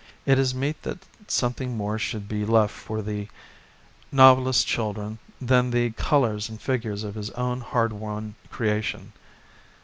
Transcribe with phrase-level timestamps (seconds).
[0.25, 0.97] It is meet that
[1.27, 3.27] something more should be left for the
[4.11, 9.13] novelist's children than the colours and figures of his own hard won creation.